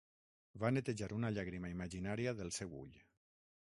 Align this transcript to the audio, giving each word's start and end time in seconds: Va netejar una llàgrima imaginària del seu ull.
Va 0.63 0.71
netejar 0.77 1.11
una 1.19 1.31
llàgrima 1.37 1.71
imaginària 1.77 2.37
del 2.43 2.53
seu 2.61 2.79
ull. 2.85 3.03